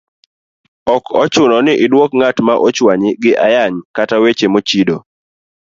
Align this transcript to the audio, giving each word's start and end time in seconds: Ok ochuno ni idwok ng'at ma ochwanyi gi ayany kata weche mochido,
Ok 0.95 1.05
ochuno 1.23 1.57
ni 1.65 1.73
idwok 1.85 2.11
ng'at 2.19 2.37
ma 2.47 2.55
ochwanyi 2.67 3.09
gi 3.21 3.31
ayany 3.45 3.75
kata 3.95 4.15
weche 4.23 4.47
mochido, 4.53 4.97